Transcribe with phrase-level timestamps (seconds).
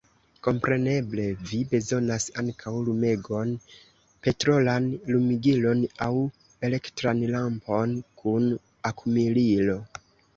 [0.45, 3.51] Kompreneble, vi bezonas ankaŭ lumegon–
[4.27, 6.15] petrolan lumigilon aŭ
[6.69, 7.93] elektran lampon
[8.23, 8.49] kun
[8.93, 9.77] akumulilo.